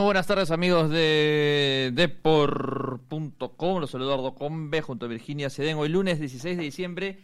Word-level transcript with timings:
Muy 0.00 0.06
buenas 0.06 0.26
tardes 0.26 0.50
amigos 0.50 0.88
de 0.88 1.90
Depor.com, 1.92 3.80
los 3.80 3.90
saludo 3.90 4.14
Eduardo 4.14 4.34
Combe 4.34 4.80
junto 4.80 5.04
a 5.04 5.10
Virginia 5.10 5.50
Ceden, 5.50 5.76
hoy 5.76 5.90
lunes 5.90 6.18
16 6.18 6.56
de 6.56 6.62
diciembre 6.62 7.18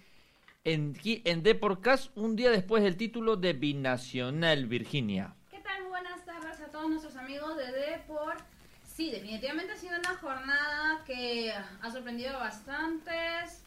en, 0.63 0.95
en 1.03 1.43
Deporcast, 1.43 2.15
un 2.19 2.37
día 2.37 2.51
después 2.51 2.83
del 2.83 2.99
título 2.99 3.37
de 3.37 3.55
Binacional 3.55 4.67
Virginia. 4.67 5.35
¿Qué 5.51 5.59
tal? 5.61 5.85
Buenas 5.89 6.23
tardes 6.27 6.61
a 6.61 6.67
todos 6.67 6.91
nuestros 6.91 7.17
amigos 7.17 7.57
de 7.57 7.73
Depor. 7.73 8.37
Sí, 8.85 9.11
definitivamente 9.11 9.73
ha 9.73 9.77
sido 9.77 9.99
una 9.99 10.15
jornada 10.19 11.03
que 11.07 11.55
ha 11.81 11.91
sorprendido 11.91 12.37
a 12.37 12.41
bastantes, 12.41 13.63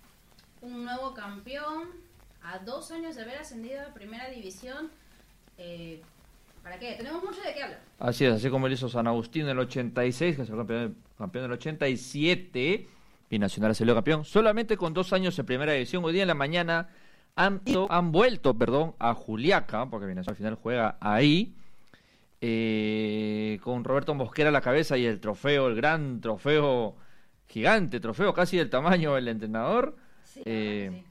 un 0.62 0.86
nuevo 0.86 1.16
campeón, 1.16 1.90
a 2.44 2.60
dos 2.60 2.92
años 2.92 3.16
de 3.16 3.24
haber 3.24 3.40
ascendido 3.40 3.82
a 3.82 3.92
Primera 3.92 4.30
División. 4.30 4.92
Eh, 5.58 6.00
¿Para 6.64 6.78
qué? 6.80 6.96
Tenemos 6.96 7.24
mucho 7.24 7.42
de 7.42 7.54
qué 7.54 7.64
hablar. 7.64 7.80
Así 8.00 8.26
es, 8.26 8.34
así 8.34 8.50
como 8.50 8.68
lo 8.68 8.74
hizo 8.74 8.90
San 8.90 9.08
Agustín 9.08 9.44
en 9.44 9.50
el 9.50 9.60
86, 9.60 10.36
que 10.36 10.42
es 10.44 10.50
el 10.50 10.56
campeón, 10.56 10.98
campeón 11.18 11.44
del 11.44 11.52
87, 11.54 12.88
Binacional 13.30 13.76
salió 13.76 13.94
campeón, 13.94 14.26
solamente 14.26 14.76
con 14.76 14.94
dos 14.94 15.14
años 15.14 15.38
en 15.38 15.46
primera 15.46 15.74
división. 15.74 16.04
Hoy 16.04 16.14
día 16.14 16.24
en 16.24 16.28
la 16.28 16.34
mañana 16.34 16.90
han, 17.36 17.62
han 17.90 18.12
vuelto 18.12 18.58
perdón, 18.58 18.96
a 19.00 19.14
Juliaca, 19.14 19.88
porque 19.90 20.08
Binacional 20.08 20.34
al 20.34 20.38
final 20.38 20.56
juega 20.56 20.98
ahí, 21.00 21.54
eh, 22.42 23.60
con 23.62 23.84
Roberto 23.84 24.16
Mosquera 24.16 24.50
a 24.50 24.52
la 24.52 24.62
cabeza 24.62 24.98
y 24.98 25.06
el 25.06 25.20
trofeo, 25.20 25.68
el 25.68 25.76
gran 25.76 26.22
trofeo, 26.22 26.96
gigante 27.48 28.00
trofeo, 28.00 28.34
casi 28.34 28.58
del 28.58 28.70
tamaño 28.70 29.16
del 29.16 29.28
entrenador, 29.28 29.98
eh, 30.46 31.04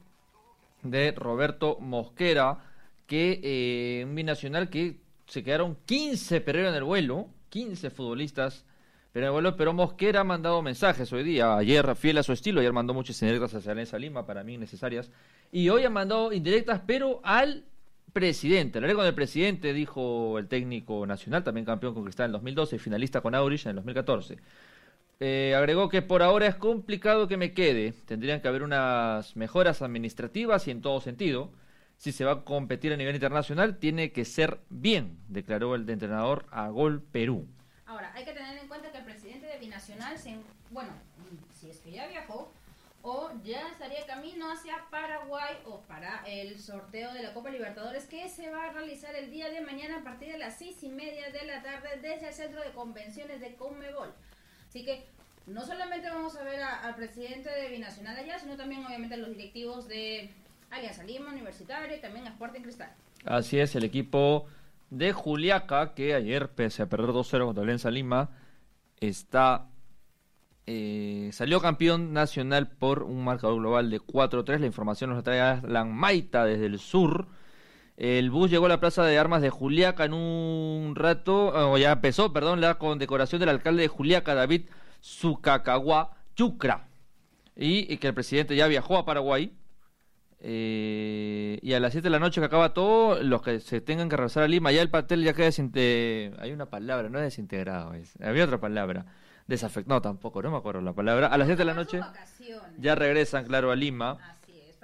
de 0.82 1.12
Roberto 1.12 1.78
Mosquera, 1.80 2.64
que 3.06 3.40
eh, 3.42 4.04
un 4.04 4.14
binacional 4.14 4.70
que 4.70 4.96
se 5.28 5.44
quedaron 5.44 5.76
15 5.86 6.40
pero 6.40 6.68
en 6.68 6.74
el 6.74 6.84
vuelo, 6.84 7.28
15 7.50 7.90
futbolistas 7.90 8.64
pero 9.12 9.24
en 9.24 9.28
el 9.28 9.32
vuelo, 9.32 9.56
pero 9.56 9.72
Mosquera 9.72 10.20
ha 10.20 10.24
mandado 10.24 10.60
mensajes 10.62 11.12
hoy 11.12 11.22
día, 11.22 11.56
ayer 11.56 11.96
fiel 11.96 12.18
a 12.18 12.22
su 12.22 12.32
estilo, 12.32 12.60
ayer 12.60 12.72
mandó 12.72 12.92
muchas 12.92 13.20
indirectas 13.22 13.54
hacia 13.54 13.72
Alianza 13.72 13.98
Lima, 13.98 14.26
para 14.26 14.44
mí 14.44 14.58
necesarias, 14.58 15.10
y 15.50 15.70
hoy 15.70 15.84
ha 15.84 15.90
mandado 15.90 16.32
indirectas, 16.32 16.82
pero 16.86 17.20
al 17.24 17.64
presidente. 18.12 18.78
Hablaré 18.78 18.94
con 18.94 19.06
el 19.06 19.14
presidente, 19.14 19.72
dijo 19.72 20.38
el 20.38 20.46
técnico 20.48 21.06
nacional, 21.06 21.42
también 21.42 21.64
campeón 21.64 21.94
con 21.94 22.04
Cristal 22.04 22.26
en 22.26 22.32
2012 22.32 22.76
y 22.76 22.78
finalista 22.78 23.20
con 23.20 23.34
Aurich 23.34 23.64
en 23.64 23.70
el 23.70 23.76
2014. 23.76 24.38
Eh, 25.20 25.54
agregó 25.56 25.88
que 25.88 26.02
por 26.02 26.22
ahora 26.22 26.46
es 26.46 26.54
complicado 26.54 27.28
que 27.28 27.36
me 27.36 27.52
quede. 27.52 27.92
Tendrían 28.06 28.40
que 28.40 28.48
haber 28.48 28.62
unas 28.62 29.36
mejoras 29.36 29.82
administrativas 29.82 30.68
y 30.68 30.70
en 30.70 30.80
todo 30.80 31.00
sentido 31.00 31.50
si 31.98 32.12
se 32.12 32.24
va 32.24 32.32
a 32.32 32.44
competir 32.44 32.92
a 32.92 32.96
nivel 32.96 33.16
internacional, 33.16 33.78
tiene 33.78 34.12
que 34.12 34.24
ser 34.24 34.60
bien, 34.70 35.18
declaró 35.28 35.74
el 35.74 35.88
entrenador 35.90 36.46
a 36.52 36.68
Gol 36.68 37.02
Perú. 37.02 37.48
Ahora, 37.86 38.12
hay 38.14 38.24
que 38.24 38.32
tener 38.32 38.56
en 38.56 38.68
cuenta 38.68 38.92
que 38.92 38.98
el 38.98 39.04
presidente 39.04 39.46
de 39.46 39.58
Binacional, 39.58 40.16
se, 40.16 40.36
bueno, 40.70 40.90
si 41.52 41.70
es 41.70 41.78
que 41.80 41.90
ya 41.90 42.06
viajó, 42.06 42.52
o 43.02 43.30
ya 43.42 43.68
estaría 43.68 44.06
camino 44.06 44.50
hacia 44.50 44.84
Paraguay 44.90 45.56
o 45.64 45.80
para 45.82 46.22
el 46.26 46.58
sorteo 46.60 47.12
de 47.12 47.22
la 47.22 47.32
Copa 47.32 47.50
Libertadores 47.50 48.06
que 48.06 48.28
se 48.28 48.50
va 48.50 48.64
a 48.64 48.72
realizar 48.72 49.14
el 49.14 49.30
día 49.30 49.48
de 49.50 49.60
mañana 49.60 49.98
a 49.98 50.04
partir 50.04 50.32
de 50.32 50.38
las 50.38 50.58
seis 50.58 50.82
y 50.82 50.88
media 50.88 51.30
de 51.30 51.46
la 51.46 51.62
tarde 51.62 51.88
desde 52.00 52.28
el 52.28 52.34
centro 52.34 52.60
de 52.62 52.70
convenciones 52.70 53.40
de 53.40 53.54
Conmebol. 53.54 54.12
Así 54.68 54.84
que 54.84 55.06
no 55.46 55.64
solamente 55.64 56.10
vamos 56.10 56.36
a 56.36 56.42
ver 56.42 56.60
al 56.60 56.94
presidente 56.94 57.50
de 57.50 57.70
Binacional 57.70 58.16
allá, 58.16 58.38
sino 58.38 58.56
también 58.56 58.84
obviamente 58.84 59.14
a 59.14 59.18
los 59.18 59.30
directivos 59.30 59.88
de 59.88 60.30
Alianza 60.70 61.04
Lima, 61.04 61.32
Universitario 61.32 62.00
también 62.00 62.26
Sporting 62.26 62.60
Cristal. 62.60 62.92
Así 63.24 63.58
es, 63.58 63.74
el 63.74 63.84
equipo 63.84 64.46
de 64.90 65.12
Juliaca, 65.12 65.94
que 65.94 66.14
ayer, 66.14 66.50
pese 66.50 66.82
a 66.82 66.88
perder 66.88 67.10
2-0 67.10 67.46
contra 67.46 67.62
Alianza 67.62 67.90
Lima, 67.90 68.30
está 69.00 69.66
eh, 70.66 71.30
salió 71.32 71.60
campeón 71.60 72.12
nacional 72.12 72.68
por 72.68 73.02
un 73.02 73.24
marcador 73.24 73.58
global 73.58 73.90
de 73.90 74.00
4-3. 74.00 74.58
La 74.58 74.66
información 74.66 75.08
nos 75.10 75.16
la 75.18 75.22
trae 75.22 75.40
Alan 75.40 75.94
Maita 75.94 76.44
desde 76.44 76.66
el 76.66 76.78
sur. 76.78 77.28
El 77.96 78.30
bus 78.30 78.50
llegó 78.50 78.66
a 78.66 78.68
la 78.68 78.78
plaza 78.78 79.02
de 79.04 79.18
armas 79.18 79.40
de 79.40 79.50
Juliaca 79.50 80.04
en 80.04 80.12
un 80.12 80.94
rato, 80.94 81.70
o 81.72 81.78
ya 81.78 81.92
empezó, 81.92 82.32
perdón, 82.32 82.60
la 82.60 82.74
condecoración 82.74 83.40
del 83.40 83.48
alcalde 83.48 83.82
de 83.82 83.88
Juliaca, 83.88 84.34
David 84.34 84.66
Zucacagua 85.02 86.16
Chucra. 86.36 86.86
y 87.56 87.96
que 87.96 88.06
el 88.06 88.14
presidente 88.14 88.54
ya 88.54 88.68
viajó 88.68 88.98
a 88.98 89.04
Paraguay 89.04 89.57
eh, 90.40 91.58
y 91.62 91.72
a 91.72 91.80
las 91.80 91.92
7 91.92 92.04
de 92.06 92.10
la 92.10 92.20
noche 92.20 92.40
que 92.40 92.46
acaba 92.46 92.72
todo, 92.72 93.20
los 93.22 93.42
que 93.42 93.58
se 93.60 93.80
tengan 93.80 94.08
que 94.08 94.16
regresar 94.16 94.44
a 94.44 94.48
Lima, 94.48 94.70
ya 94.70 94.82
el 94.82 94.90
pastel 94.90 95.24
ya 95.24 95.32
queda 95.32 95.46
desintegrado. 95.46 96.42
Hay 96.42 96.52
una 96.52 96.66
palabra, 96.66 97.08
no 97.08 97.18
es 97.18 97.24
desintegrado, 97.24 97.92
había 98.22 98.44
otra 98.44 98.60
palabra. 98.60 99.06
Desafectado 99.46 100.02
tampoco, 100.02 100.42
no 100.42 100.50
me 100.50 100.58
acuerdo 100.58 100.82
la 100.82 100.92
palabra. 100.92 101.28
A 101.28 101.38
las 101.38 101.46
7 101.46 101.58
de 101.58 101.64
la 101.64 101.74
noche 101.74 102.00
ya 102.78 102.94
regresan, 102.94 103.46
claro, 103.46 103.70
a 103.70 103.76
Lima. 103.76 104.18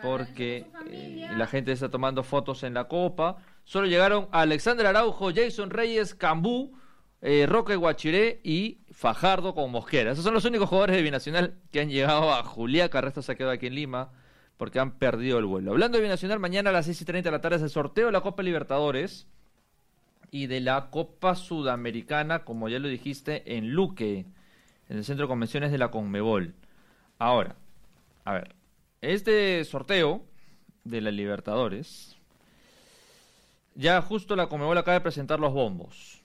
porque 0.02 0.66
eh, 0.90 1.28
la 1.36 1.46
gente 1.46 1.70
está 1.70 1.88
tomando 1.88 2.24
fotos 2.24 2.62
en 2.64 2.74
la 2.74 2.88
copa. 2.88 3.36
Solo 3.62 3.86
llegaron 3.86 4.28
Alexander 4.32 4.86
Araujo, 4.86 5.30
Jason 5.34 5.70
Reyes, 5.70 6.14
Cambú, 6.14 6.76
eh, 7.22 7.46
Roque 7.46 7.76
Guachiré 7.76 8.40
y 8.42 8.80
Fajardo 8.90 9.54
con 9.54 9.70
Mosquera. 9.70 10.10
Esos 10.10 10.24
son 10.24 10.34
los 10.34 10.44
únicos 10.44 10.68
jugadores 10.68 10.96
de 10.96 11.02
Binacional 11.02 11.54
que 11.70 11.80
han 11.80 11.90
llegado 11.90 12.32
a 12.32 12.42
Juliaca. 12.42 12.98
El 12.98 13.04
resto 13.04 13.22
se 13.22 13.32
ha 13.32 13.34
quedado 13.36 13.52
aquí 13.52 13.68
en 13.68 13.76
Lima 13.76 14.10
porque 14.56 14.78
han 14.78 14.92
perdido 14.98 15.38
el 15.38 15.46
vuelo. 15.46 15.72
Hablando 15.72 15.98
de 15.98 16.04
Binacional, 16.04 16.38
mañana 16.38 16.70
a 16.70 16.72
las 16.72 16.86
6 16.86 17.02
y 17.02 17.04
30 17.04 17.28
de 17.28 17.36
la 17.36 17.40
tarde 17.40 17.56
es 17.56 17.62
el 17.62 17.70
sorteo 17.70 18.06
de 18.06 18.12
la 18.12 18.20
Copa 18.20 18.42
Libertadores 18.42 19.26
y 20.30 20.46
de 20.46 20.60
la 20.60 20.90
Copa 20.90 21.34
Sudamericana, 21.34 22.44
como 22.44 22.68
ya 22.68 22.78
lo 22.78 22.88
dijiste, 22.88 23.56
en 23.56 23.70
Luque, 23.72 24.26
en 24.88 24.96
el 24.96 25.04
Centro 25.04 25.26
de 25.26 25.28
Convenciones 25.28 25.72
de 25.72 25.78
la 25.78 25.90
Conmebol. 25.90 26.54
Ahora, 27.18 27.56
a 28.24 28.32
ver, 28.32 28.54
este 29.00 29.64
sorteo 29.64 30.24
de 30.84 31.00
la 31.00 31.10
Libertadores, 31.10 32.16
ya 33.74 34.00
justo 34.02 34.36
la 34.36 34.48
Conmebol 34.48 34.78
acaba 34.78 34.94
de 34.94 35.02
presentar 35.02 35.40
los 35.40 35.52
bombos. 35.52 36.22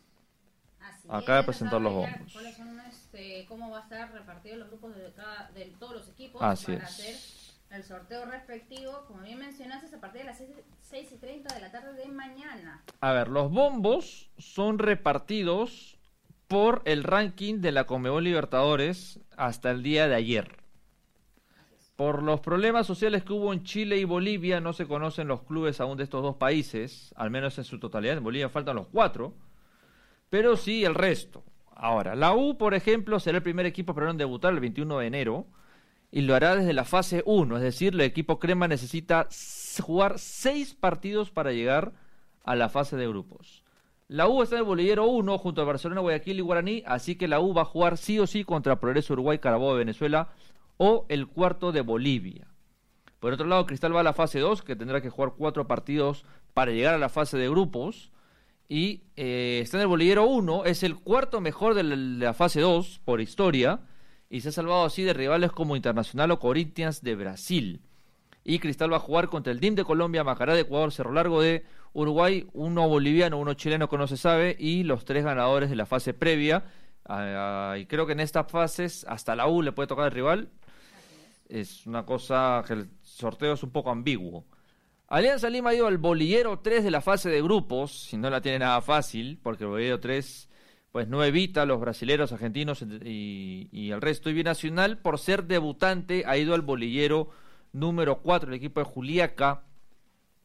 acaba 1.07 1.39
de 1.39 1.43
presentar 1.45 1.81
los 1.81 1.93
bombos. 1.93 2.33
¿Cuáles 2.33 2.55
son, 2.55 2.79
este, 2.81 3.45
cómo 3.47 3.71
va 3.71 3.79
a 3.79 3.83
estar 3.83 4.11
repartido 4.13 4.57
los 4.57 4.67
grupos 4.67 4.95
de, 4.95 5.11
cada, 5.15 5.49
de 5.51 5.65
todos 5.79 5.95
los 5.95 6.09
equipos 6.09 6.41
Así 6.41 6.73
para 6.73 6.85
hacer 6.85 7.15
el 7.71 7.83
sorteo 7.83 8.25
respectivo, 8.25 9.05
como 9.07 9.21
bien 9.21 9.39
mencionaste, 9.39 9.87
es 9.87 9.93
a 9.93 10.01
partir 10.01 10.21
de 10.21 10.27
las 10.27 10.41
6, 10.81 11.11
y 11.11 11.17
30 11.17 11.53
de 11.53 11.61
la 11.61 11.71
tarde 11.71 11.93
de 11.93 12.07
mañana. 12.07 12.83
A 12.99 13.11
ver, 13.13 13.27
los 13.27 13.51
bombos 13.51 14.29
son 14.37 14.79
repartidos 14.79 15.97
por 16.47 16.81
el 16.85 17.03
ranking 17.03 17.61
de 17.61 17.71
la 17.71 17.85
Comebol 17.85 18.23
Libertadores 18.23 19.19
hasta 19.37 19.69
el 19.69 19.83
día 19.83 20.07
de 20.07 20.15
ayer. 20.15 20.57
Por 21.95 22.23
los 22.23 22.39
problemas 22.39 22.87
sociales 22.87 23.23
que 23.23 23.33
hubo 23.33 23.53
en 23.53 23.63
Chile 23.63 23.97
y 23.97 24.05
Bolivia, 24.05 24.61
no 24.61 24.73
se 24.73 24.87
conocen 24.87 25.27
los 25.27 25.43
clubes 25.43 25.79
aún 25.79 25.97
de 25.97 26.05
estos 26.05 26.23
dos 26.23 26.37
países, 26.37 27.13
al 27.17 27.29
menos 27.29 27.57
en 27.57 27.65
su 27.65 27.77
totalidad. 27.77 28.17
En 28.17 28.23
Bolivia 28.23 28.49
faltan 28.49 28.77
los 28.77 28.87
cuatro, 28.87 29.33
pero 30.29 30.55
sí 30.55 30.85
el 30.85 30.95
resto. 30.95 31.43
Ahora, 31.75 32.15
la 32.15 32.33
U, 32.33 32.57
por 32.57 32.73
ejemplo, 32.73 33.19
será 33.19 33.37
el 33.37 33.43
primer 33.43 33.65
equipo 33.65 33.93
en 34.01 34.17
debutar 34.17 34.53
el 34.53 34.59
21 34.59 34.99
de 34.99 35.07
enero 35.07 35.45
y 36.11 36.21
lo 36.21 36.35
hará 36.35 36.55
desde 36.55 36.73
la 36.73 36.85
fase 36.85 37.23
1, 37.25 37.57
es 37.57 37.63
decir, 37.63 37.93
el 37.93 38.01
equipo 38.01 38.39
crema 38.39 38.67
necesita 38.67 39.27
jugar 39.81 40.17
seis 40.17 40.73
partidos 40.73 41.29
para 41.29 41.51
llegar 41.51 41.93
a 42.43 42.55
la 42.55 42.69
fase 42.69 42.97
de 42.97 43.07
grupos. 43.07 43.63
La 44.07 44.27
U 44.27 44.41
está 44.41 44.55
en 44.55 44.61
el 44.61 44.65
bolillero 44.65 45.05
1 45.05 45.37
junto 45.37 45.61
a 45.61 45.65
Barcelona, 45.65 46.01
Guayaquil 46.01 46.39
y 46.39 46.41
Guaraní, 46.41 46.83
así 46.87 47.15
que 47.15 47.27
la 47.27 47.39
U 47.39 47.53
va 47.53 47.61
a 47.61 47.65
jugar 47.65 47.97
sí 47.97 48.17
o 48.17 48.25
sí 48.25 48.43
contra 48.43 48.79
Progreso 48.79 49.13
Uruguay, 49.13 49.37
Carabobo 49.37 49.73
de 49.73 49.79
Venezuela 49.79 50.29
o 50.77 51.05
el 51.09 51.27
cuarto 51.27 51.71
de 51.71 51.81
Bolivia. 51.81 52.47
Por 53.19 53.33
otro 53.33 53.45
lado, 53.45 53.67
Cristal 53.67 53.95
va 53.95 53.99
a 53.99 54.03
la 54.03 54.13
fase 54.13 54.39
2, 54.39 54.63
que 54.63 54.75
tendrá 54.75 55.01
que 55.01 55.11
jugar 55.11 55.33
cuatro 55.37 55.67
partidos 55.67 56.25
para 56.55 56.71
llegar 56.71 56.95
a 56.95 56.97
la 56.97 57.09
fase 57.09 57.37
de 57.37 57.49
grupos. 57.49 58.11
Y 58.67 59.01
eh, 59.15 59.59
está 59.61 59.77
en 59.77 59.81
el 59.81 59.87
bolillero 59.87 60.25
1, 60.25 60.65
es 60.65 60.83
el 60.83 60.95
cuarto 60.95 61.41
mejor 61.41 61.75
de 61.75 61.83
la 61.83 62.33
fase 62.33 62.61
2 62.61 63.01
por 63.03 63.19
historia 63.19 63.81
y 64.29 64.41
se 64.41 64.49
ha 64.49 64.51
salvado 64.51 64.85
así 64.85 65.03
de 65.03 65.13
rivales 65.13 65.51
como 65.51 65.75
Internacional 65.75 66.31
o 66.31 66.39
Corinthians 66.39 67.01
de 67.01 67.15
Brasil. 67.15 67.81
Y 68.43 68.59
Cristal 68.59 68.91
va 68.91 68.97
a 68.97 69.01
jugar 69.01 69.29
contra 69.29 69.51
el 69.51 69.59
DIM 69.59 69.75
de 69.75 69.83
Colombia, 69.83 70.23
Macará 70.23 70.53
de 70.53 70.61
Ecuador, 70.61 70.91
Cerro 70.91 71.11
Largo 71.11 71.41
de 71.41 71.65
Uruguay, 71.93 72.47
uno 72.53 72.87
boliviano, 72.87 73.37
uno 73.37 73.53
chileno 73.53 73.89
que 73.89 73.97
no 73.97 74.07
se 74.07 74.17
sabe 74.17 74.55
y 74.57 74.83
los 74.83 75.05
tres 75.05 75.23
ganadores 75.23 75.69
de 75.69 75.75
la 75.75 75.85
fase 75.85 76.13
previa. 76.13 76.63
Ah, 77.05 77.75
y 77.79 77.85
creo 77.85 78.05
que 78.05 78.13
en 78.13 78.19
estas 78.19 78.49
fases 78.51 79.05
hasta 79.09 79.35
la 79.35 79.47
U 79.47 79.61
le 79.61 79.71
puede 79.71 79.87
tocar 79.87 80.05
el 80.05 80.11
rival. 80.11 80.49
Es 81.47 81.87
una 81.87 82.05
cosa 82.05 82.63
que 82.67 82.73
el 82.73 82.89
sorteo 83.01 83.53
es 83.53 83.63
un 83.63 83.71
poco 83.71 83.89
ambiguo. 83.89 84.45
Alianza 85.07 85.49
Lima 85.49 85.71
ha 85.71 85.75
ido 85.75 85.87
al 85.87 85.97
bolillero 85.97 86.59
3 86.59 86.83
de 86.83 86.91
la 86.91 87.01
fase 87.01 87.29
de 87.29 87.41
grupos, 87.41 88.03
si 88.03 88.15
no 88.15 88.29
la 88.29 88.41
tiene 88.41 88.59
nada 88.59 88.79
fácil, 88.81 89.39
porque 89.41 89.63
el 89.63 89.71
bolillero 89.71 89.99
3 89.99 90.49
pues 90.91 91.07
no 91.07 91.23
evita 91.23 91.63
a 91.63 91.65
los 91.65 91.79
brasileros, 91.79 92.31
argentinos 92.31 92.81
y, 92.81 93.91
el 93.91 94.01
resto. 94.01 94.29
Y 94.29 94.33
Binacional, 94.33 94.97
por 94.97 95.19
ser 95.19 95.45
debutante, 95.45 96.23
ha 96.25 96.37
ido 96.37 96.55
al 96.55 96.61
bolillero 96.61 97.29
número 97.71 98.21
4, 98.21 98.49
el 98.49 98.55
equipo 98.55 98.79
de 98.79 98.85
Juliaca, 98.85 99.63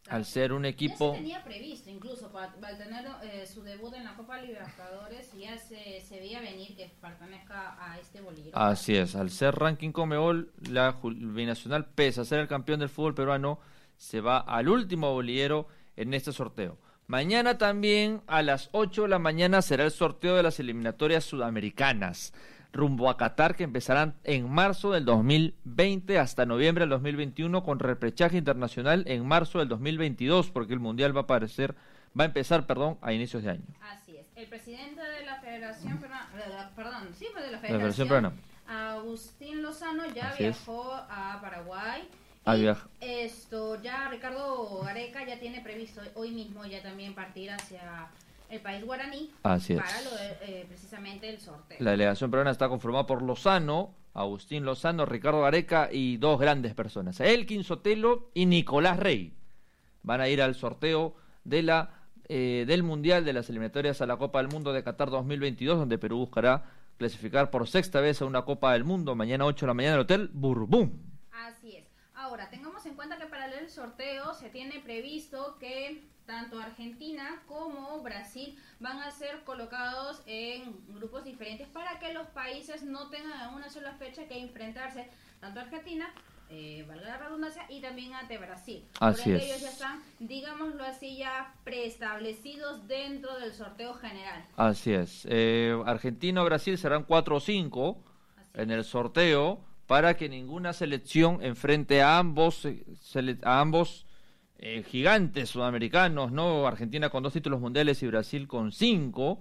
al 0.09 0.27
ser 0.27 0.53
un 0.53 0.67
equipo... 0.67 1.13
Ya 1.13 1.17
se 1.17 1.23
tenía 1.23 1.45
previsto 1.45 1.89
incluso 1.89 2.31
para, 2.31 2.53
tener 2.77 3.07
eh, 3.23 3.47
su 3.47 3.63
debut 3.63 3.95
en 3.95 4.05
la 4.05 4.15
Copa 4.15 4.39
Libertadores 4.39 5.33
y 5.35 5.41
ya 5.41 5.57
se, 5.57 6.03
se, 6.03 6.19
veía 6.19 6.41
venir 6.43 6.77
que 6.77 6.93
pertenezca 7.01 7.77
a 7.81 7.99
este 7.99 8.21
bolígrafo. 8.21 8.59
Así 8.59 8.95
es, 8.95 9.17
al 9.17 9.31
ser 9.31 9.55
ranking 9.55 9.93
Comebol, 9.93 10.53
la 10.69 10.99
binacional, 11.03 11.87
pese 11.87 12.21
a 12.21 12.25
ser 12.27 12.41
el 12.41 12.49
campeón 12.49 12.81
del 12.81 12.91
fútbol 12.91 13.15
peruano, 13.15 13.61
se 13.97 14.21
va 14.21 14.39
al 14.39 14.69
último 14.69 15.11
bolillero 15.13 15.69
en 15.97 16.13
este 16.13 16.33
sorteo. 16.33 16.77
Mañana 17.07 17.59
también 17.59 18.23
a 18.27 18.43
las 18.43 18.71
8 18.73 19.03
de 19.03 19.09
la 19.09 19.19
mañana 19.19 19.61
será 19.61 19.85
el 19.85 19.91
sorteo 19.91 20.37
de 20.37 20.43
las 20.43 20.59
eliminatorias 20.59 21.25
sudamericanas 21.25 22.33
rumbo 22.73 23.09
a 23.09 23.17
Qatar 23.17 23.55
que 23.55 23.63
empezarán 23.63 24.15
en 24.25 24.51
marzo 24.51 24.91
del 24.91 25.05
2020 25.05 26.19
hasta 26.19 26.45
noviembre 26.45 26.83
del 26.83 26.91
2021 26.91 27.63
con 27.63 27.79
repechaje 27.79 28.37
internacional 28.37 29.05
en 29.07 29.27
marzo 29.27 29.61
del 29.61 29.69
2022 29.69 30.51
porque 30.51 30.73
el 30.73 30.81
mundial 30.81 31.15
va 31.15 31.21
a 31.21 31.25
aparecer 31.25 31.75
va 32.19 32.25
a 32.25 32.27
empezar, 32.27 32.67
perdón, 32.67 32.99
a 33.03 33.13
inicios 33.13 33.43
de 33.43 33.51
año. 33.51 33.65
Así 33.81 34.17
es. 34.17 34.27
El 34.37 34.47
presidente 34.49 35.01
de 35.03 35.25
la 35.25 35.41
Federación 35.41 35.99
perdón, 36.75 37.09
sí, 37.17 37.27
de 37.35 37.51
la 37.51 37.59
Federación, 37.59 38.33
Agustín 38.67 39.63
Lozano 39.63 40.07
ya 40.15 40.35
viajó 40.39 40.95
a 40.95 41.39
Paraguay. 41.43 42.09
Y 42.47 42.67
esto 43.01 43.81
ya 43.83 44.09
Ricardo 44.11 44.81
Gareca 44.85 45.27
ya 45.27 45.39
tiene 45.39 45.61
previsto 45.61 46.01
hoy 46.15 46.31
mismo 46.31 46.65
ya 46.67 46.83
también 46.83 47.15
partir 47.15 47.51
hacia 47.51 48.09
el 48.51 48.61
país 48.61 48.85
guaraní 48.85 49.31
Así 49.43 49.75
para 49.75 50.03
lo 50.03 50.11
de, 50.11 50.37
eh, 50.43 50.65
precisamente 50.69 51.29
el 51.29 51.41
sorteo. 51.41 51.79
La 51.81 51.93
delegación 51.93 52.31
peruana 52.31 52.51
está 52.51 52.69
conformada 52.69 53.07
por 53.07 53.23
Lozano, 53.23 53.95
Agustín 54.13 54.65
Lozano, 54.65 55.07
Ricardo 55.07 55.43
Gareca 55.43 55.89
y 55.91 56.19
dos 56.19 56.39
grandes 56.39 56.75
personas, 56.75 57.19
Elkin 57.21 57.65
Sotelo 57.65 58.31
y 58.35 58.47
Nicolás 58.47 58.99
Rey. 58.99 59.33
Van 60.03 60.21
a 60.21 60.29
ir 60.29 60.43
al 60.43 60.55
sorteo 60.55 61.17
de 61.45 61.63
la 61.63 61.91
eh, 62.29 62.65
del 62.67 62.83
Mundial 62.83 63.25
de 63.25 63.33
las 63.33 63.51
eliminatorias 63.51 64.01
a 64.01 64.07
la 64.07 64.17
Copa 64.17 64.39
del 64.39 64.49
Mundo 64.49 64.73
de 64.73 64.83
Qatar 64.83 65.11
2022, 65.11 65.79
donde 65.79 65.99
Perú 65.99 66.19
buscará 66.19 66.65
clasificar 66.97 67.51
por 67.51 67.69
sexta 67.69 68.01
vez 68.01 68.23
a 68.23 68.25
una 68.25 68.43
Copa 68.43 68.73
del 68.73 68.85
Mundo 68.85 69.15
mañana 69.15 69.45
8 69.45 69.67
de 69.67 69.69
la 69.69 69.75
mañana 69.75 69.95
en 69.95 69.99
el 69.99 70.05
Hotel 70.05 70.31
Burbum. 70.33 70.91
Así 71.33 71.77
es. 71.77 71.85
Ahora, 72.25 72.49
tengamos 72.49 72.87
en 72.87 72.95
cuenta 72.95 73.19
que 73.19 73.27
para 73.27 73.53
el 73.53 73.69
sorteo 73.69 74.33
se 74.33 74.49
tiene 74.49 74.81
previsto 74.81 75.59
que 75.61 76.05
tanto 76.25 76.59
Argentina 76.59 77.43
como 77.47 78.01
Brasil 78.01 78.59
van 78.81 79.03
a 79.03 79.11
ser 79.11 79.45
colocados 79.45 80.23
en 80.25 80.75
grupos 80.95 81.23
diferentes 81.23 81.69
para 81.69 81.99
que 81.99 82.15
los 82.15 82.27
países 82.29 82.83
no 82.83 83.11
tengan 83.11 83.53
una 83.53 83.69
sola 83.69 83.93
fecha 83.99 84.27
que 84.27 84.39
enfrentarse, 84.39 85.07
tanto 85.39 85.61
Argentina, 85.61 86.15
eh, 86.49 86.87
valga 86.89 87.09
la 87.09 87.17
redundancia, 87.19 87.67
y 87.69 87.83
también 87.83 88.15
ante 88.15 88.39
Brasil. 88.39 88.89
Así 89.01 89.31
Por 89.31 89.43
ellos 89.43 89.61
ya 89.61 89.69
están, 89.69 90.03
digámoslo 90.19 90.83
así, 90.83 91.19
ya 91.19 91.55
preestablecidos 91.63 92.89
dentro 92.89 93.39
del 93.39 93.53
sorteo 93.53 93.93
general. 93.93 94.47
Así 94.57 94.95
es. 94.95 95.27
Eh, 95.29 95.79
Argentina 95.85 96.41
o 96.41 96.47
Brasil 96.47 96.79
serán 96.79 97.05
4 97.05 97.37
o 97.37 97.41
5 97.41 98.03
en 98.55 98.71
el 98.71 98.83
sorteo 98.83 99.74
para 99.87 100.17
que 100.17 100.29
ninguna 100.29 100.73
selección 100.73 101.43
enfrente 101.43 102.03
a 102.03 102.19
ambos, 102.19 102.65
eh, 102.65 102.85
a 103.43 103.61
ambos 103.61 104.07
eh, 104.59 104.83
gigantes 104.89 105.51
sudamericanos, 105.51 106.33
¿no? 106.33 106.67
Argentina 106.67 107.11
con 107.11 107.23
dos 107.23 107.33
títulos 107.33 107.61
mundiales 107.61 108.03
y 108.03 108.07
Brasil 108.07 108.49
con 108.49 108.73
cinco 108.73 109.41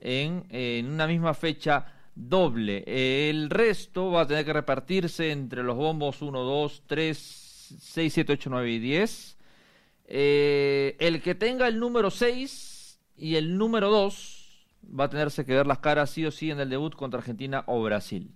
en, 0.00 0.46
una 0.86 1.06
misma 1.06 1.34
fecha 1.34 1.86
doble. 2.14 2.84
el 3.30 3.48
resto 3.48 4.10
va 4.10 4.22
a 4.22 4.26
tener 4.26 4.44
que 4.44 4.52
repartirse 4.52 5.30
entre 5.30 5.62
los 5.62 5.76
bombos 5.76 6.20
1, 6.20 6.42
2, 6.42 6.82
3, 6.86 7.18
6, 7.80 8.12
7, 8.12 8.32
8, 8.32 8.50
9 8.50 8.70
y 8.70 8.78
10. 8.78 9.36
Eh, 10.12 10.96
el 10.98 11.22
que 11.22 11.34
tenga 11.34 11.68
el 11.68 11.78
número 11.78 12.10
6 12.10 13.00
y 13.16 13.36
el 13.36 13.56
número 13.56 13.90
2 13.90 14.66
va 14.98 15.04
a 15.04 15.10
tenerse 15.10 15.44
que 15.44 15.54
ver 15.54 15.66
las 15.66 15.78
caras 15.78 16.10
sí 16.10 16.26
o 16.26 16.30
sí 16.30 16.50
en 16.50 16.58
el 16.60 16.68
debut 16.68 16.94
contra 16.94 17.20
Argentina 17.20 17.62
o 17.66 17.82
Brasil. 17.82 18.34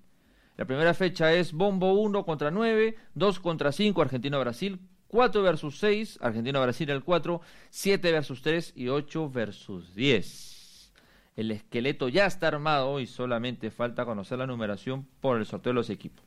La 0.57 0.65
primera 0.67 0.95
fecha 0.95 1.33
es 1.33 1.53
bombo 1.53 1.95
1 1.95 2.25
contra 2.25 2.51
9, 2.51 2.97
2 3.15 3.41
contra 3.41 3.73
5 3.73 4.03
Argentina-Brasil, 4.03 4.79
4 5.09 5.43
versus 5.43 5.79
6, 5.79 6.19
Argentina-Brasil 6.21 6.91
el 6.91 7.03
4, 7.03 7.41
7 7.71 8.13
versus 8.13 8.43
3 8.43 8.73
y 8.77 8.89
8 8.89 9.31
versus 9.31 9.95
10. 9.95 10.93
El 11.37 11.51
esqueleto 11.51 12.09
ya 12.09 12.27
está 12.27 12.49
armado 12.49 13.01
y 13.01 13.07
solamente 13.07 13.73
falta 13.73 14.05
conocer 14.05 14.39
la 14.39 14.47
numeración 14.47 15.09
por 15.21 15.39
el 15.39 15.47
sorteo 15.47 15.71
de 15.71 15.75
los 15.75 15.91
equipos. 15.91 16.25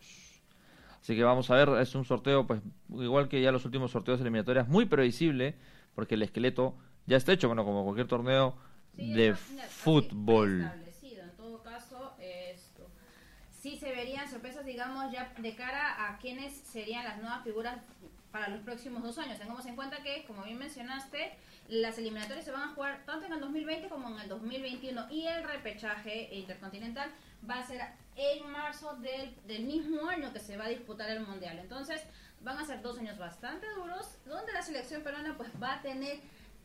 Así 1.01 1.15
que 1.15 1.23
vamos 1.23 1.49
a 1.49 1.55
ver, 1.55 1.69
es 1.81 1.95
un 1.95 2.03
sorteo, 2.03 2.45
pues 2.45 2.61
igual 2.89 3.29
que 3.29 3.41
ya 3.41 3.53
los 3.53 3.63
últimos 3.63 3.91
sorteos 3.91 4.19
eliminatorios, 4.19 4.67
muy 4.67 4.85
previsible, 4.85 5.55
porque 5.95 6.15
el 6.15 6.23
esqueleto 6.23 6.75
ya 7.05 7.15
está 7.15 7.31
hecho, 7.31 7.47
bueno, 7.47 7.63
como 7.63 7.85
cualquier 7.85 8.07
torneo 8.07 8.57
de 8.93 9.35
fútbol. 9.35 10.69
Sí 13.69 13.77
se 13.77 13.91
verían 13.91 14.29
sorpresas, 14.29 14.65
digamos, 14.65 15.11
ya 15.11 15.33
de 15.37 15.55
cara 15.55 16.07
a 16.07 16.17
quiénes 16.19 16.53
serían 16.53 17.03
las 17.03 17.17
nuevas 17.17 17.43
figuras 17.43 17.77
para 18.31 18.47
los 18.49 18.61
próximos 18.61 19.03
dos 19.03 19.17
años. 19.17 19.37
Tengamos 19.37 19.65
en 19.65 19.75
cuenta 19.75 19.97
que, 20.03 20.23
como 20.25 20.43
bien 20.43 20.57
mencionaste, 20.57 21.33
las 21.67 21.97
eliminatorias 21.97 22.45
se 22.45 22.51
van 22.51 22.69
a 22.69 22.73
jugar 22.73 23.03
tanto 23.05 23.25
en 23.25 23.33
el 23.33 23.41
2020 23.41 23.89
como 23.89 24.09
en 24.09 24.19
el 24.21 24.29
2021 24.29 25.07
y 25.11 25.27
el 25.27 25.43
repechaje 25.43 26.33
intercontinental 26.33 27.11
va 27.49 27.59
a 27.59 27.67
ser 27.67 27.81
en 28.15 28.49
marzo 28.49 28.95
del, 28.95 29.35
del 29.47 29.63
mismo 29.63 30.07
año 30.07 30.31
que 30.31 30.39
se 30.39 30.55
va 30.55 30.65
a 30.65 30.69
disputar 30.69 31.09
el 31.09 31.25
Mundial. 31.25 31.59
Entonces, 31.59 32.01
van 32.41 32.57
a 32.57 32.65
ser 32.65 32.81
dos 32.81 32.97
años 32.99 33.17
bastante 33.17 33.67
duros 33.75 34.17
donde 34.25 34.53
la 34.53 34.61
selección 34.61 35.03
peruana 35.03 35.35
pues 35.35 35.49
va 35.61 35.75
a 35.75 35.81
tener... 35.81 36.19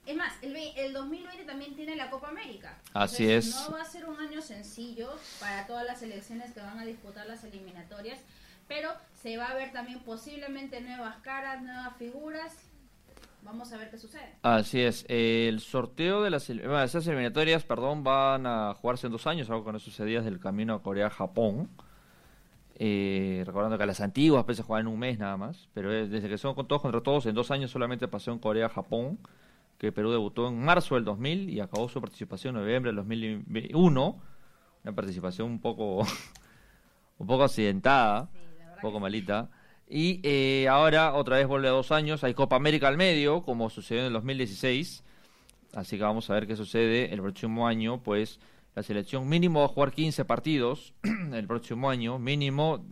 Es 0.04 0.16
más, 0.16 0.32
el, 0.42 0.56
el 0.56 0.92
2020 0.92 1.44
también 1.44 1.76
tiene 1.76 1.94
la 1.94 2.10
Copa 2.10 2.28
América. 2.28 2.76
Así 2.92 3.30
es. 3.30 3.54
No 3.54 3.72
va 3.72 3.82
a 3.82 3.84
ser 3.84 4.04
un 4.08 4.11
sencillo 4.42 5.10
para 5.40 5.66
todas 5.66 5.86
las 5.86 6.00
selecciones 6.00 6.52
que 6.52 6.60
van 6.60 6.78
a 6.78 6.84
disputar 6.84 7.26
las 7.26 7.44
eliminatorias 7.44 8.18
pero 8.72 8.90
se 9.22 9.36
va 9.36 9.46
a 9.46 9.54
ver 9.54 9.72
también 9.72 10.00
posiblemente 10.00 10.80
nuevas 10.80 11.16
caras, 11.18 11.62
nuevas 11.62 11.96
figuras. 11.96 12.56
Vamos 13.42 13.72
a 13.72 13.76
ver 13.76 13.90
qué 13.90 13.98
sucede. 13.98 14.36
Así 14.42 14.80
es. 14.80 15.04
El 15.08 15.60
sorteo 15.60 16.22
de 16.22 16.30
las 16.30 16.48
esas 16.48 17.06
eliminatorias, 17.06 17.64
perdón, 17.64 18.04
van 18.04 18.46
a 18.46 18.74
jugarse 18.74 19.06
en 19.08 19.12
dos 19.12 19.26
años, 19.26 19.50
algo 19.50 19.64
que 19.64 19.72
no 19.72 19.78
sucedía 19.78 20.18
desde 20.18 20.30
el 20.30 20.40
camino 20.40 20.74
a 20.74 20.82
Corea-Japón. 20.82 21.68
Eh, 22.76 23.42
recordando 23.44 23.76
que 23.76 23.84
las 23.84 24.00
antiguas 24.00 24.46
veces 24.46 24.64
juegan 24.64 24.86
en 24.86 24.92
un 24.92 24.98
mes 24.98 25.18
nada 25.18 25.36
más, 25.36 25.68
pero 25.74 25.90
desde 25.90 26.28
que 26.28 26.38
son 26.38 26.54
con 26.54 26.66
todos 26.66 26.80
contra 26.80 27.02
todos, 27.02 27.26
en 27.26 27.34
dos 27.34 27.50
años 27.50 27.70
solamente 27.70 28.08
pasó 28.08 28.32
en 28.32 28.38
Corea-Japón, 28.38 29.18
que 29.76 29.92
Perú 29.92 30.12
debutó 30.12 30.48
en 30.48 30.64
marzo 30.64 30.94
del 30.94 31.04
2000 31.04 31.50
y 31.50 31.60
acabó 31.60 31.88
su 31.88 32.00
participación 32.00 32.56
en 32.56 32.62
noviembre 32.62 32.88
del 32.88 32.96
2001. 32.96 34.31
Una 34.84 34.94
participación 34.94 35.48
un 35.48 35.60
poco, 35.60 35.98
un 37.18 37.26
poco 37.26 37.44
accidentada 37.44 38.28
poco 38.82 39.00
malita. 39.00 39.48
Y 39.88 40.20
eh, 40.22 40.68
ahora 40.68 41.14
otra 41.14 41.36
vez 41.36 41.46
vuelve 41.46 41.68
a 41.68 41.70
dos 41.70 41.92
años, 41.92 42.24
hay 42.24 42.34
Copa 42.34 42.56
América 42.56 42.88
al 42.88 42.98
medio, 42.98 43.42
como 43.42 43.70
sucedió 43.70 44.02
en 44.02 44.08
el 44.08 44.12
2016. 44.12 45.04
Así 45.74 45.96
que 45.96 46.02
vamos 46.02 46.28
a 46.28 46.34
ver 46.34 46.46
qué 46.46 46.56
sucede 46.56 47.14
el 47.14 47.22
próximo 47.22 47.66
año, 47.66 48.02
pues 48.02 48.40
la 48.74 48.82
selección 48.82 49.28
mínimo 49.28 49.60
va 49.60 49.66
a 49.66 49.68
jugar 49.68 49.92
15 49.92 50.24
partidos 50.26 50.92
el 51.32 51.46
próximo 51.46 51.88
año, 51.88 52.18
mínimo, 52.18 52.84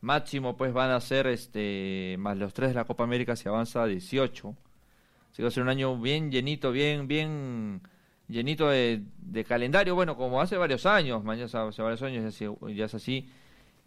máximo 0.00 0.56
pues 0.56 0.72
van 0.72 0.90
a 0.90 1.00
ser 1.00 1.26
este 1.26 2.16
más 2.18 2.36
los 2.36 2.54
tres 2.54 2.70
de 2.70 2.74
la 2.74 2.84
Copa 2.84 3.04
América 3.04 3.36
se 3.36 3.48
avanza 3.48 3.82
a 3.82 3.86
18. 3.86 4.56
Así 5.30 5.36
que 5.36 5.42
va 5.42 5.48
a 5.48 5.52
ser 5.52 5.62
un 5.62 5.68
año 5.68 6.00
bien 6.00 6.30
llenito, 6.30 6.72
bien, 6.72 7.06
bien 7.06 7.82
llenito 8.28 8.68
de, 8.68 9.02
calendario, 9.46 9.94
bueno, 9.94 10.16
como 10.16 10.40
hace 10.40 10.56
varios 10.56 10.86
años, 10.86 11.24
mañana 11.24 11.46
hace 11.46 11.82
varios 11.82 12.02
años 12.02 12.38
ya 12.38 12.84
es 12.84 12.94
así 12.94 13.28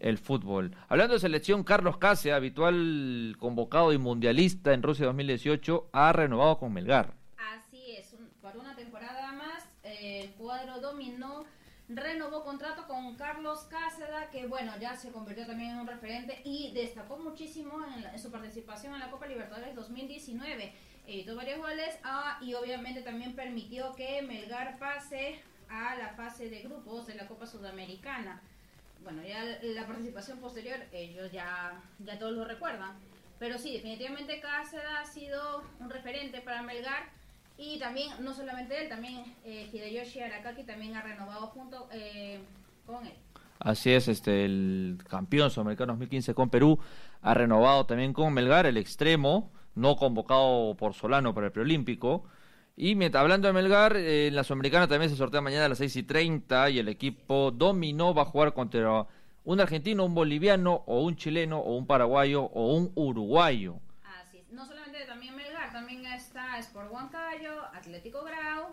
el 0.01 0.17
fútbol. 0.17 0.75
Hablando 0.89 1.13
de 1.13 1.19
selección, 1.19 1.63
Carlos 1.63 1.98
Case, 1.98 2.33
habitual 2.33 3.36
convocado 3.39 3.93
y 3.93 3.98
mundialista 3.98 4.74
en 4.74 4.81
Rusia 4.81 5.05
2018, 5.05 5.89
ha 5.93 6.12
renovado 6.12 6.57
con 6.57 6.74
Melgar. 6.74 7.13
Así 7.38 7.95
es, 7.95 8.15
por 8.41 8.57
una 8.57 8.75
temporada 8.75 9.31
más, 9.33 9.69
el 9.83 10.31
cuadro 10.31 10.81
dominó, 10.81 11.45
renovó 11.88 12.43
contrato 12.43 12.88
con 12.88 13.15
Carlos 13.15 13.67
Cáceres, 13.69 14.29
que 14.31 14.48
bueno, 14.48 14.74
ya 14.79 14.95
se 14.95 15.12
convirtió 15.12 15.45
también 15.45 15.71
en 15.71 15.79
un 15.79 15.88
referente 15.88 16.41
y 16.43 16.71
destacó 16.74 17.17
muchísimo 17.17 17.79
en, 17.86 18.19
su 18.19 18.31
participación 18.31 18.93
en 18.93 19.00
la 19.01 19.12
Copa 19.12 19.27
Libertadores 19.27 19.75
2019. 19.75 20.74
Editó 21.08 21.36
varios 21.36 21.60
goles 21.60 21.98
ah, 22.03 22.38
y 22.41 22.53
obviamente 22.53 23.01
también 23.01 23.36
permitió 23.36 23.93
que 23.96 24.22
Melgar 24.22 24.77
pase 24.79 25.39
a 25.70 25.96
la 25.96 26.10
fase 26.10 26.50
de 26.50 26.62
grupos 26.62 27.08
de 27.08 27.15
la 27.15 27.27
Copa 27.27 27.48
Sudamericana 27.48 28.41
bueno, 29.03 29.22
ya 29.27 29.43
la 29.63 29.88
participación 29.88 30.39
posterior, 30.39 30.77
ellos 30.91 31.31
ya, 31.31 31.81
ya 32.00 32.20
todos 32.20 32.34
lo 32.34 32.46
recuerdan. 32.46 32.91
Pero 33.39 33.58
sí, 33.58 33.74
definitivamente 33.74 34.39
Cáceres 34.39 34.86
ha 35.00 35.05
sido 35.05 35.63
un 35.79 35.89
referente 35.89 36.41
para 36.41 36.62
Melgar 36.62 37.10
y 37.58 37.79
también, 37.79 38.12
no 38.24 38.34
solamente 38.34 38.79
él, 38.79 38.89
también 38.89 39.24
eh, 39.43 39.70
Hideyoshi 39.72 40.22
Arakaki 40.22 40.63
también 40.63 40.96
ha 40.96 41.01
renovado 41.01 41.48
junto 41.48 41.88
eh, 41.91 42.39
con 42.86 43.05
él. 43.05 43.13
Así 43.60 43.91
es, 43.91 44.08
este 44.08 44.46
el 44.46 45.00
campeón 45.08 45.51
sudamericano 45.51 45.93
2015 45.93 46.34
con 46.34 46.50
Perú 46.50 46.79
ha 47.22 47.34
renovado 47.34 47.86
también 47.86 48.13
con 48.13 48.34
Melgar, 48.34 48.65
el 48.65 48.77
extremo 48.77 49.51
no 49.75 49.96
convocado 49.96 50.75
por 50.75 50.94
Solano 50.94 51.34
para 51.34 51.48
el 51.48 51.51
preolímpico. 51.51 52.25
Y 52.75 52.96
mientras, 52.96 53.22
hablando 53.22 53.48
de 53.48 53.54
Melgar, 53.54 53.96
eh, 53.96 54.28
en 54.28 54.36
la 54.36 54.44
Sudamericana 54.44 54.88
también 54.88 55.10
se 55.10 55.18
sortea 55.18 55.42
mañana 55.42 55.66
a 55.66 55.70
las 55.70 55.78
6 55.78 55.96
y 55.98 56.04
30 56.04 56.70
y 56.70 56.80
el 56.80 56.88
equipo 56.88 57.51
dominó 57.51 58.13
va 58.13 58.24
a 58.24 58.25
jugar 58.25 58.54
contra 58.54 59.06
un 59.44 59.60
argentino, 59.60 60.06
un 60.06 60.13
boliviano 60.13 60.84
o 60.86 61.01
un 61.01 61.16
chileno 61.16 61.60
o 61.60 61.75
un 61.75 61.86
paraguayo 61.86 62.44
o 62.44 62.75
un 62.75 62.92
uruguayo. 62.96 63.75
Así 64.22 64.38
es. 64.38 64.50
No 64.51 64.66
solamente 64.66 65.06
también 65.06 65.36
Melgar, 65.36 65.72
también 65.72 66.06
está 66.06 66.58
Sport 66.60 66.92
Huancayo, 66.92 67.66
Atlético 67.74 68.24
Grau, 68.24 68.68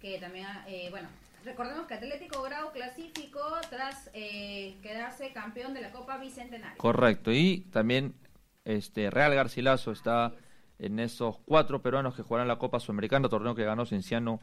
que 0.00 0.18
también, 0.18 0.46
eh, 0.66 0.88
bueno, 0.90 1.08
recordemos 1.44 1.86
que 1.86 1.94
Atlético 1.94 2.42
Grau 2.42 2.72
clasificó 2.72 3.60
tras 3.70 4.10
eh, 4.14 4.76
quedarse 4.82 5.32
campeón 5.32 5.74
de 5.74 5.80
la 5.80 5.90
Copa 5.90 6.18
Bicentenario. 6.18 6.78
Correcto, 6.78 7.32
y 7.32 7.66
también 7.72 8.14
este 8.64 9.10
Real 9.10 9.34
Garcilaso 9.34 9.92
está 9.92 10.32
en 10.78 10.98
esos 10.98 11.36
cuatro 11.44 11.82
peruanos 11.82 12.14
que 12.14 12.22
jugarán 12.22 12.48
la 12.48 12.58
Copa 12.58 12.80
Sudamericana, 12.80 13.28
torneo 13.28 13.54
que 13.54 13.64
ganó 13.64 13.84
Cienciano 13.86 14.40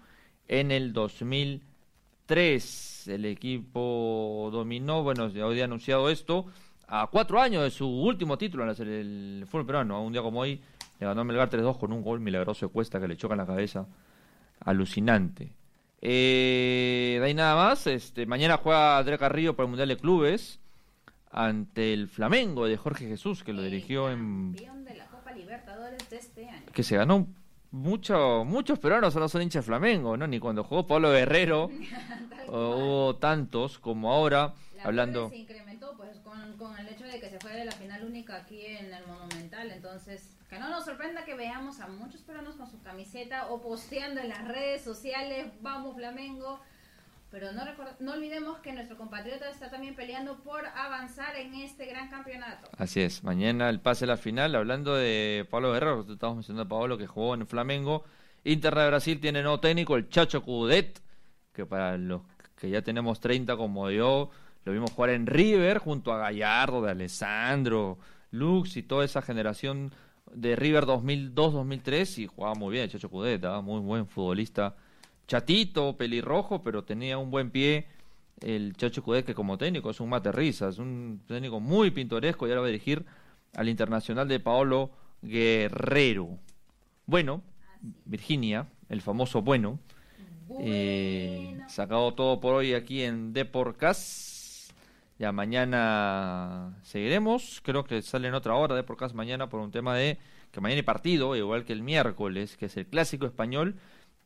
en 0.48 0.72
el 0.72 0.94
2003. 0.94 3.08
El 3.10 3.26
equipo 3.26 4.50
dominó, 4.52 5.04
bueno, 5.04 5.28
ya 5.30 5.46
hoy 5.46 5.62
ha 5.62 5.66
anunciado 5.66 6.10
esto, 6.10 6.46
a 6.88 7.08
cuatro 7.08 7.42
años 7.42 7.64
de 7.64 7.72
su 7.72 7.88
último 7.88 8.38
título 8.38 8.64
en 8.64 8.70
el 8.88 9.46
fútbol 9.48 9.66
peruano. 9.66 10.04
Un 10.04 10.14
día 10.14 10.22
como 10.22 10.42
hoy 10.42 10.62
le 11.00 11.06
ganó 11.06 11.22
a 11.22 11.24
Melgar 11.24 11.50
3-2 11.50 11.78
con 11.78 11.94
un 11.94 12.02
gol 12.02 12.20
milagroso 12.20 12.68
de 12.68 12.72
Cuesta 12.72 13.00
que 13.00 13.08
le 13.08 13.18
choca 13.18 13.34
en 13.34 13.40
la 13.40 13.46
cabeza. 13.46 13.88
Alucinante. 14.62 15.54
Eh, 16.02 17.18
de 17.20 17.26
ahí 17.26 17.34
nada 17.34 17.56
más. 17.56 17.88
Este, 17.88 18.26
mañana 18.26 18.58
juega 18.58 18.98
André 18.98 19.18
Carrillo 19.18 19.56
por 19.56 19.66
el 19.66 19.70
Mundial 19.70 19.90
de 19.90 19.98
Clubes 19.98 20.60
ante 21.32 21.94
el 21.94 22.08
Flamengo 22.08 22.66
de 22.66 22.78
Jorge 22.78 23.08
Jesús, 23.08 23.44
que 23.44 23.54
lo 23.54 23.62
dirigió 23.62 24.10
en... 24.10 24.54
De 24.54 24.96
la 24.96 25.06
Copa 25.08 25.32
Libertadores 25.32 26.10
de 26.10 26.18
este 26.18 26.50
año. 26.50 26.66
Que 26.74 26.84
se 26.84 26.98
ganó 26.98 27.28
mucho, 27.72 28.44
muchos 28.46 28.80
peruanos 28.80 29.16
no 29.16 29.30
son 29.30 29.44
hinchas 29.44 29.64
de 29.64 29.68
Flamengo, 29.68 30.18
¿no? 30.18 30.26
Ni 30.28 30.40
cuando 30.40 30.64
jugó 30.64 30.88
Pablo 30.88 31.12
Guerrero 31.12 31.70
hubo 32.48 33.16
tantos 33.18 33.78
como 33.78 34.12
ahora, 34.12 34.54
la 34.76 34.84
hablando... 34.84 35.30
Se 35.30 35.38
incrementó 35.38 35.96
pues 35.98 36.18
con, 36.20 36.58
con, 36.58 36.78
el 36.80 36.88
hecho 36.88 37.06
de 37.06 37.20
que 37.20 37.30
se 37.30 37.40
fue 37.40 37.54
de 37.54 37.66
la 37.66 37.72
final 37.72 38.04
única 38.06 38.38
aquí 38.38 38.66
en 38.66 38.92
el 38.92 39.06
Monumental, 39.06 39.72
entonces 39.72 40.36
que 40.50 40.58
no 40.58 40.70
nos 40.70 40.86
sorprenda 40.86 41.26
que 41.26 41.36
veamos 41.36 41.80
a 41.80 41.88
muchos 41.88 42.22
peruanos 42.22 42.56
con 42.56 42.68
su 42.68 42.82
camiseta 42.82 43.50
o 43.50 43.62
posteando 43.62 44.20
en 44.20 44.30
las 44.30 44.48
redes 44.48 44.82
sociales, 44.82 45.46
vamos 45.62 45.96
Flamengo, 45.96 46.60
pero 47.32 47.52
no, 47.52 47.64
no 48.00 48.14
olvidemos 48.14 48.60
que 48.60 48.74
nuestro 48.74 48.98
compatriota 48.98 49.50
está 49.50 49.70
también 49.70 49.96
peleando 49.96 50.38
por 50.40 50.66
avanzar 50.66 51.36
en 51.36 51.54
este 51.56 51.86
gran 51.86 52.10
campeonato. 52.10 52.70
Así 52.78 53.02
es, 53.02 53.24
mañana 53.24 53.70
el 53.70 53.80
pase 53.80 54.06
a 54.06 54.08
la 54.08 54.18
final, 54.18 54.56
hablando 54.56 54.96
de 54.96 55.48
Pablo 55.50 55.74
Guerrero, 55.74 56.06
estamos 56.10 56.38
mencionando 56.38 56.64
a 56.64 56.80
Pablo 56.80 56.98
que 56.98 57.08
jugó 57.08 57.36
en 57.36 57.46
Flamengo, 57.46 58.04
Inter 58.44 58.74
de 58.74 58.88
Brasil 58.88 59.20
tiene 59.20 59.42
nuevo 59.42 59.60
técnico, 59.60 59.96
el 59.96 60.10
Chacho 60.10 60.42
Cudet, 60.44 61.02
que 61.54 61.66
para 61.66 61.98
los 61.98 62.22
que 62.56 62.70
ya 62.70 62.82
tenemos 62.82 63.20
30 63.20 63.56
como 63.58 63.90
yo, 63.92 64.32
lo 64.66 64.74
vimos 64.74 64.92
jugar 64.92 65.12
en 65.12 65.28
River 65.28 65.78
junto 65.78 66.12
a 66.12 66.18
Gallardo, 66.18 66.82
de 66.82 66.92
Alessandro, 66.92 68.00
Lux 68.32 68.76
y 68.76 68.84
toda 68.84 69.06
esa 69.06 69.22
generación 69.22 69.92
de 70.34 70.56
River 70.56 70.86
2002-2003 70.86 72.18
y 72.20 72.28
jugaba 72.28 72.56
muy 72.56 72.74
bien 72.74 72.86
el 72.86 72.92
Chacho 72.92 73.10
Cudet, 73.10 73.44
muy 73.62 73.82
buen 73.82 74.08
futbolista 74.08 74.76
chatito, 75.30 75.96
pelirrojo, 75.96 76.64
pero 76.64 76.84
tenía 76.84 77.20
un 77.20 77.30
buen 77.30 77.52
pie 77.52 77.86
el 78.42 78.76
Chacho 78.76 79.04
Cudet 79.04 79.26
que 79.26 79.36
como 79.36 79.58
técnico 79.58 79.92
es 79.92 80.00
un 80.00 80.10
mate 80.10 80.32
risa, 80.32 80.70
es 80.70 80.80
un 80.80 81.22
técnico 81.28 81.60
muy 81.60 81.92
pintoresco 81.92 82.48
y 82.48 82.50
ahora 82.50 82.62
va 82.62 82.68
a 82.68 82.72
dirigir 82.72 83.06
al 83.56 83.70
Internacional 83.70 84.28
de 84.28 84.40
Paolo 84.40 84.90
Guerrero. 85.22 86.40
Bueno, 87.06 87.44
Virginia, 88.06 88.68
el 88.90 89.02
famoso 89.02 89.44
bueno, 89.44 89.78
eh, 90.60 91.60
sacado 91.68 92.14
todo 92.16 92.40
por 92.40 92.56
hoy 92.56 92.74
aquí 92.74 93.04
en 93.04 93.32
Deporcast. 93.32 94.72
Ya 95.20 95.32
mañana 95.32 96.80
seguiremos, 96.82 97.62
creo 97.64 97.84
que 97.84 98.02
sale 98.02 98.30
en 98.30 98.34
otra 98.34 98.56
hora 98.56 98.76
Deporcast 98.76 99.14
mañana 99.14 99.48
por 99.48 99.60
un 99.60 99.70
tema 99.70 99.96
de 99.96 100.18
que 100.52 100.60
mañana 100.60 100.80
hay 100.80 100.84
partido, 100.84 101.36
igual 101.36 101.66
que 101.66 101.74
el 101.74 101.84
miércoles, 101.84 102.58
que 102.58 102.66
es 102.66 102.78
el 102.78 102.88
clásico 102.88 103.28
español 103.28 103.76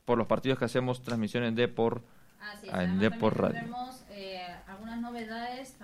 por 0.05 0.17
los 0.17 0.27
partidos 0.27 0.59
que 0.59 0.65
hacemos 0.65 1.01
transmisión 1.01 1.43
en 1.43 1.55
Depor, 1.55 2.03
Así 2.41 2.67
es, 2.67 2.73
en 2.73 2.99
Depor 2.99 3.39
Radio. 3.39 3.61
Tenemos 3.61 4.03
eh, 4.09 4.45
algunas 4.67 4.99
novedades 4.99 5.75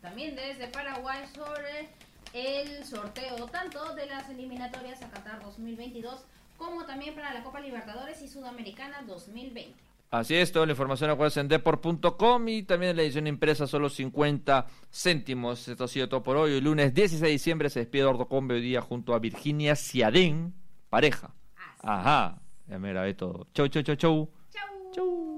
también 0.00 0.34
desde 0.34 0.68
Paraguay 0.68 1.24
sobre 1.34 1.88
el 2.32 2.84
sorteo 2.84 3.46
tanto 3.46 3.94
de 3.94 4.06
las 4.06 4.28
eliminatorias 4.28 5.02
a 5.02 5.10
Qatar 5.10 5.42
2022 5.42 6.24
como 6.56 6.84
también 6.86 7.14
para 7.14 7.34
la 7.34 7.42
Copa 7.42 7.60
Libertadores 7.60 8.22
y 8.22 8.28
Sudamericana 8.28 9.02
2020. 9.06 9.74
Así 10.10 10.36
es, 10.36 10.52
toda 10.52 10.66
la 10.66 10.72
información 10.72 11.10
acuérdense 11.10 11.40
en 11.40 11.48
deport.com 11.48 12.48
y 12.48 12.62
también 12.62 12.90
en 12.90 12.96
la 12.96 13.02
edición 13.02 13.26
impresa 13.26 13.66
solo 13.66 13.90
50 13.90 14.66
céntimos. 14.90 15.66
Esto 15.66 15.84
ha 15.84 15.88
sido 15.88 16.08
todo 16.08 16.22
por 16.22 16.36
hoy. 16.36 16.52
El 16.52 16.64
lunes 16.64 16.94
16 16.94 17.20
de 17.20 17.28
diciembre 17.28 17.70
se 17.70 17.80
despide 17.80 18.02
Eduardo 18.02 18.26
Combe 18.26 18.54
hoy 18.54 18.62
día 18.62 18.80
junto 18.80 19.14
a 19.14 19.18
Virginia 19.18 19.74
Ciadén, 19.74 20.54
pareja. 20.88 21.34
Ajá. 21.82 22.38
Ya 22.68 22.78
me 22.78 22.90
grabé 22.90 23.14
todo. 23.14 23.46
Chau, 23.54 23.68
chau, 23.68 23.82
chau, 23.82 23.96
chau. 23.96 24.28
Chau. 24.50 24.92
Chau. 24.92 25.35